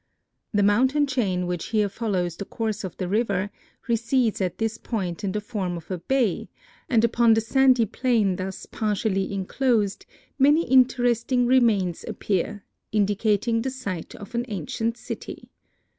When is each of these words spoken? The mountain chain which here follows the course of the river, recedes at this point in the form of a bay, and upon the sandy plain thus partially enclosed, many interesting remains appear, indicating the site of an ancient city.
The 0.51 0.63
mountain 0.63 1.05
chain 1.05 1.45
which 1.45 1.65
here 1.65 1.87
follows 1.87 2.35
the 2.35 2.45
course 2.45 2.83
of 2.83 2.97
the 2.97 3.07
river, 3.07 3.51
recedes 3.87 4.41
at 4.41 4.57
this 4.57 4.79
point 4.79 5.23
in 5.23 5.31
the 5.31 5.39
form 5.39 5.77
of 5.77 5.91
a 5.91 5.99
bay, 5.99 6.49
and 6.89 7.03
upon 7.05 7.35
the 7.35 7.39
sandy 7.41 7.85
plain 7.85 8.37
thus 8.37 8.65
partially 8.65 9.31
enclosed, 9.31 10.07
many 10.39 10.65
interesting 10.65 11.45
remains 11.45 12.03
appear, 12.07 12.63
indicating 12.91 13.61
the 13.61 13.69
site 13.69 14.15
of 14.15 14.33
an 14.33 14.45
ancient 14.47 14.97
city. 14.97 15.51